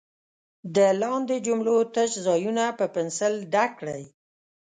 د 0.75 0.77
لاندې 1.01 1.35
جملو 1.45 1.77
تش 1.95 2.11
ځایونه 2.27 2.63
په 2.77 2.85
پنسل 2.95 3.33
ډک 3.53 3.71
کړئ. 3.79 4.03